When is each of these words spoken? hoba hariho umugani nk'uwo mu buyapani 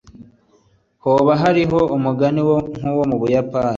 hoba 1.05 1.31
hariho 1.41 1.79
umugani 1.95 2.39
nk'uwo 2.83 3.03
mu 3.09 3.15
buyapani 3.21 3.69